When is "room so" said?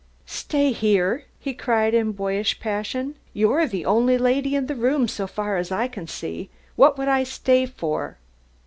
4.73-5.27